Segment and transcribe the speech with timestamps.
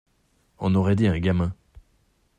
[0.57, 1.53] On aurait dit un gamin.